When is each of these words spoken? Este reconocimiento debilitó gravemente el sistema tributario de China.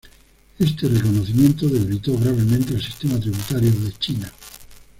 Este 0.57 0.87
reconocimiento 0.87 1.67
debilitó 1.69 2.17
gravemente 2.17 2.73
el 2.73 2.81
sistema 2.83 3.19
tributario 3.19 3.69
de 3.69 3.91
China. 3.99 4.33